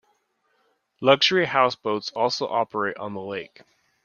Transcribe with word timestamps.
Luxury 0.99 1.45
houseboats 1.45 2.09
also 2.13 2.47
operate 2.47 2.97
on 2.97 3.13
the 3.13 3.21
lake. 3.21 3.61